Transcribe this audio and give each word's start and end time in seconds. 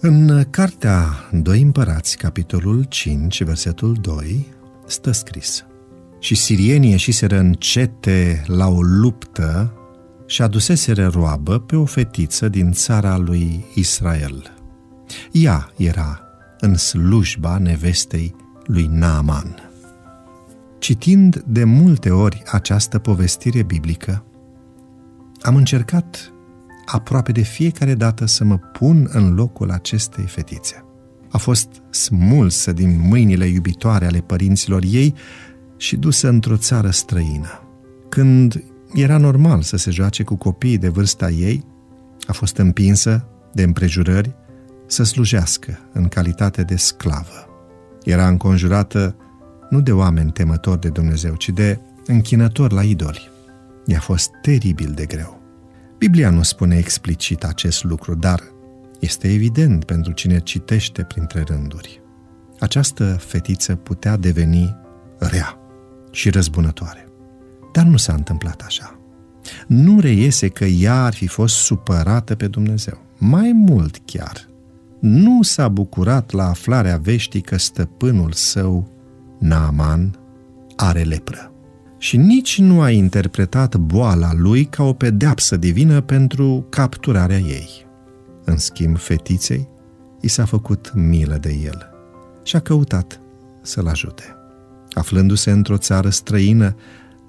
În 0.00 0.44
cartea 0.50 1.08
Doi 1.32 1.62
împărați, 1.62 2.16
capitolul 2.16 2.82
5, 2.82 3.42
versetul 3.42 3.96
2, 4.00 4.46
stă 4.86 5.10
scris 5.10 5.64
Și 6.18 6.34
sirienii 6.34 6.90
ieșiseră 6.90 7.38
în 7.38 7.52
cete 7.52 8.44
la 8.46 8.68
o 8.68 8.82
luptă 8.82 9.72
și 10.26 10.42
aduseseră 10.42 11.06
roabă 11.06 11.58
pe 11.58 11.76
o 11.76 11.84
fetiță 11.84 12.48
din 12.48 12.72
țara 12.72 13.16
lui 13.16 13.64
Israel. 13.74 14.54
Ea 15.32 15.70
era 15.76 16.20
în 16.60 16.74
slujba 16.74 17.58
nevestei 17.58 18.34
lui 18.64 18.86
Naaman. 18.90 19.70
Citind 20.78 21.42
de 21.46 21.64
multe 21.64 22.10
ori 22.10 22.42
această 22.50 22.98
povestire 22.98 23.62
biblică, 23.62 24.24
am 25.40 25.56
încercat 25.56 26.32
aproape 26.90 27.32
de 27.32 27.42
fiecare 27.42 27.94
dată 27.94 28.26
să 28.26 28.44
mă 28.44 28.56
pun 28.56 29.08
în 29.12 29.34
locul 29.34 29.70
acestei 29.70 30.24
fetițe. 30.24 30.84
A 31.30 31.38
fost 31.38 31.68
smulsă 31.90 32.72
din 32.72 33.00
mâinile 33.00 33.46
iubitoare 33.46 34.06
ale 34.06 34.18
părinților 34.18 34.82
ei 34.86 35.14
și 35.76 35.96
dusă 35.96 36.28
într-o 36.28 36.56
țară 36.56 36.90
străină. 36.90 37.62
Când 38.08 38.64
era 38.94 39.18
normal 39.18 39.62
să 39.62 39.76
se 39.76 39.90
joace 39.90 40.22
cu 40.22 40.36
copiii 40.36 40.78
de 40.78 40.88
vârsta 40.88 41.30
ei, 41.30 41.64
a 42.26 42.32
fost 42.32 42.56
împinsă 42.56 43.28
de 43.52 43.62
împrejurări 43.62 44.34
să 44.86 45.02
slujească 45.02 45.78
în 45.92 46.08
calitate 46.08 46.62
de 46.62 46.76
sclavă. 46.76 47.48
Era 48.04 48.28
înconjurată 48.28 49.16
nu 49.70 49.80
de 49.80 49.92
oameni 49.92 50.32
temători 50.32 50.80
de 50.80 50.88
Dumnezeu, 50.88 51.34
ci 51.34 51.48
de 51.48 51.80
închinători 52.06 52.74
la 52.74 52.82
idoli. 52.82 53.30
I-a 53.86 54.00
fost 54.00 54.30
teribil 54.42 54.92
de 54.94 55.06
greu. 55.06 55.37
Biblia 55.98 56.30
nu 56.30 56.42
spune 56.42 56.76
explicit 56.76 57.44
acest 57.44 57.84
lucru, 57.84 58.14
dar 58.14 58.42
este 59.00 59.32
evident 59.32 59.84
pentru 59.84 60.12
cine 60.12 60.40
citește 60.40 61.02
printre 61.02 61.42
rânduri. 61.46 62.02
Această 62.58 63.04
fetiță 63.04 63.74
putea 63.74 64.16
deveni 64.16 64.76
rea 65.18 65.58
și 66.10 66.30
răzbunătoare. 66.30 67.08
Dar 67.72 67.84
nu 67.84 67.96
s-a 67.96 68.12
întâmplat 68.12 68.62
așa. 68.66 69.00
Nu 69.66 70.00
reiese 70.00 70.48
că 70.48 70.64
ea 70.64 71.04
ar 71.04 71.14
fi 71.14 71.26
fost 71.26 71.54
supărată 71.54 72.34
pe 72.34 72.46
Dumnezeu. 72.46 72.98
Mai 73.18 73.52
mult 73.52 74.00
chiar, 74.04 74.48
nu 75.00 75.42
s-a 75.42 75.68
bucurat 75.68 76.30
la 76.30 76.48
aflarea 76.48 76.96
veștii 76.96 77.40
că 77.40 77.56
stăpânul 77.56 78.32
său, 78.32 78.92
Naaman, 79.38 80.18
are 80.76 81.02
lepră 81.02 81.52
și 81.98 82.16
nici 82.16 82.58
nu 82.58 82.80
a 82.80 82.90
interpretat 82.90 83.76
boala 83.76 84.34
lui 84.34 84.64
ca 84.64 84.82
o 84.82 84.92
pedeapsă 84.92 85.56
divină 85.56 86.00
pentru 86.00 86.66
capturarea 86.68 87.38
ei. 87.38 87.86
În 88.44 88.56
schimb, 88.56 88.98
fetiței 88.98 89.68
i 90.20 90.28
s-a 90.28 90.44
făcut 90.44 90.92
milă 90.94 91.36
de 91.36 91.52
el 91.64 91.90
și 92.42 92.56
a 92.56 92.60
căutat 92.60 93.20
să-l 93.62 93.86
ajute. 93.86 94.36
Aflându-se 94.92 95.50
într-o 95.50 95.76
țară 95.76 96.08
străină, 96.08 96.76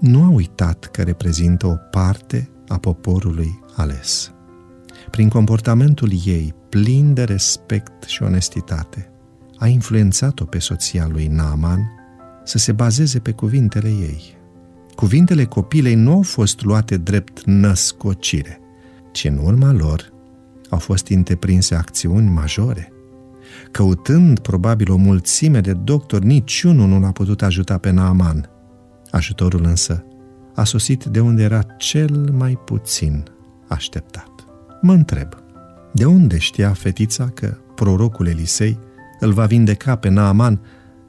nu 0.00 0.22
a 0.22 0.28
uitat 0.28 0.88
că 0.92 1.02
reprezintă 1.02 1.66
o 1.66 1.74
parte 1.90 2.50
a 2.68 2.78
poporului 2.78 3.60
ales. 3.76 4.32
Prin 5.10 5.28
comportamentul 5.28 6.10
ei, 6.24 6.54
plin 6.68 7.14
de 7.14 7.24
respect 7.24 8.02
și 8.02 8.22
onestitate, 8.22 9.10
a 9.58 9.66
influențat-o 9.66 10.44
pe 10.44 10.58
soția 10.58 11.08
lui 11.10 11.26
Naaman 11.26 11.80
să 12.44 12.58
se 12.58 12.72
bazeze 12.72 13.18
pe 13.18 13.32
cuvintele 13.32 13.88
ei– 13.88 14.36
Cuvintele 14.98 15.44
copilei 15.44 15.94
nu 15.94 16.12
au 16.12 16.22
fost 16.22 16.62
luate 16.62 16.96
drept 16.96 17.44
născocire, 17.44 18.60
ci 19.12 19.24
în 19.24 19.38
urma 19.42 19.72
lor 19.72 20.12
au 20.68 20.78
fost 20.78 21.08
întreprinse 21.08 21.74
acțiuni 21.74 22.28
majore. 22.28 22.92
Căutând 23.70 24.38
probabil 24.38 24.90
o 24.90 24.96
mulțime 24.96 25.60
de 25.60 25.72
doctori, 25.72 26.26
niciunul 26.26 26.88
nu 26.88 27.00
l-a 27.00 27.10
putut 27.10 27.42
ajuta 27.42 27.78
pe 27.78 27.90
Naaman. 27.90 28.50
Ajutorul 29.10 29.64
însă 29.64 30.04
a 30.54 30.64
sosit 30.64 31.04
de 31.04 31.20
unde 31.20 31.42
era 31.42 31.62
cel 31.62 32.30
mai 32.32 32.58
puțin 32.64 33.24
așteptat. 33.68 34.30
Mă 34.80 34.92
întreb, 34.92 35.28
de 35.92 36.04
unde 36.04 36.38
știa 36.38 36.72
fetița 36.72 37.28
că 37.28 37.56
prorocul 37.74 38.26
Elisei 38.26 38.78
îl 39.20 39.32
va 39.32 39.44
vindeca 39.44 39.96
pe 39.96 40.08
Naaman 40.08 40.60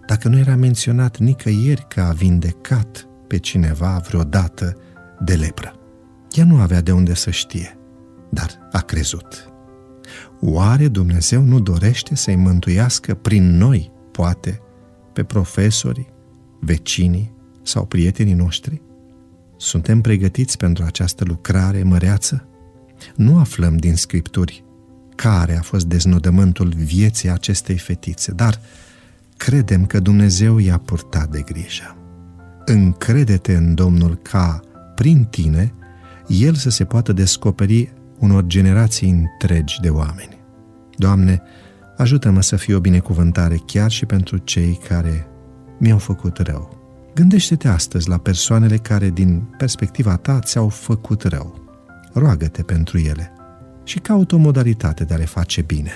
dacă 0.08 0.28
nu 0.28 0.38
era 0.38 0.56
menționat 0.56 1.18
nicăieri 1.18 1.86
că 1.88 2.02
a 2.02 2.12
vindecat 2.12 3.09
pe 3.30 3.38
cineva 3.38 4.02
vreodată 4.08 4.78
de 5.20 5.36
lepră. 5.36 5.74
Ea 6.32 6.46
nu 6.46 6.60
avea 6.60 6.82
de 6.82 6.92
unde 6.92 7.14
să 7.14 7.30
știe, 7.30 7.78
dar 8.30 8.60
a 8.72 8.80
crezut. 8.80 9.50
Oare 10.42 10.88
Dumnezeu 10.88 11.42
nu 11.42 11.60
dorește 11.60 12.16
să-i 12.16 12.36
mântuiască 12.36 13.14
prin 13.14 13.58
noi, 13.58 13.92
poate, 14.12 14.62
pe 15.14 15.24
profesorii, 15.24 16.08
vecinii 16.60 17.34
sau 17.64 17.86
prietenii 17.86 18.34
noștri? 18.34 18.82
Suntem 19.58 20.02
pregătiți 20.02 20.58
pentru 20.58 20.84
această 20.84 21.24
lucrare 21.28 21.84
măreață? 21.84 22.48
Nu 23.16 23.38
aflăm 23.38 23.78
din 23.78 23.96
scripturi 23.96 24.64
care 25.16 25.58
a 25.58 25.62
fost 25.62 25.86
deznodământul 25.86 26.74
vieții 26.76 27.30
acestei 27.30 27.78
fetițe, 27.78 28.32
dar 28.32 28.60
credem 29.38 29.86
că 29.86 30.00
Dumnezeu 30.00 30.58
i-a 30.58 30.78
purtat 30.78 31.30
de 31.30 31.42
grijă 31.42 31.94
încredete 32.72 33.56
în 33.56 33.76
Domnul 33.76 34.16
ca, 34.16 34.60
prin 34.96 35.24
tine, 35.24 35.74
El 36.28 36.54
să 36.54 36.70
se 36.70 36.84
poată 36.84 37.14
descoperi 37.14 37.94
unor 38.20 38.44
generații 38.46 39.10
întregi 39.10 39.80
de 39.82 39.90
oameni. 39.90 40.38
Doamne, 40.96 41.42
ajută-mă 41.98 42.42
să 42.42 42.56
fiu 42.56 42.78
o 42.78 42.80
binecuvântare 42.80 43.62
chiar 43.66 43.92
și 43.92 44.06
pentru 44.06 44.38
cei 44.38 44.80
care 44.88 45.28
mi-au 45.80 45.98
făcut 45.98 46.38
rău. 46.38 46.78
Gândește-te 47.16 47.68
astăzi 47.68 48.10
la 48.10 48.18
persoanele 48.18 48.78
care, 48.78 49.10
din 49.10 49.54
perspectiva 49.58 50.16
ta, 50.16 50.40
ți-au 50.40 50.70
făcut 50.70 51.24
rău. 51.24 51.60
Roagă-te 52.14 52.64
pentru 52.64 52.98
ele 52.98 53.32
și 53.84 54.00
caută 54.00 54.36
o 54.36 54.38
modalitate 54.38 55.04
de 55.04 55.14
a 55.14 55.18
le 55.18 55.26
face 55.26 55.62
bine. 55.62 55.92